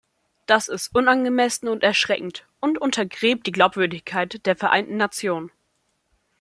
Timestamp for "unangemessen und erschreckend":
0.95-2.47